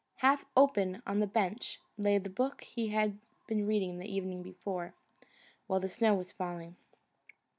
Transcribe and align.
Half 0.15 0.45
open 0.57 1.03
on 1.05 1.19
the 1.19 1.27
bench 1.27 1.79
lay 1.95 2.17
the 2.17 2.27
book 2.27 2.61
that 2.61 2.67
he 2.69 2.87
had 2.87 3.19
been 3.45 3.67
reading 3.67 3.99
the 3.99 4.11
evening 4.11 4.41
before, 4.41 4.95
while 5.67 5.79
the 5.79 5.87
snow 5.89 6.15
was 6.15 6.31
falling. 6.31 6.75